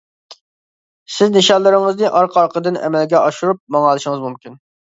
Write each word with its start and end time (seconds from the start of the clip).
سىز 1.15 1.33
نىشانلىرىڭىزنى 1.35 2.09
ئارقا-ئارقىدىن 2.13 2.81
ئەمەلگە 2.87 3.21
ئاشۇرۇپ 3.23 3.63
ماڭالىشىڭىز 3.77 4.27
مۇمكىن. 4.29 4.59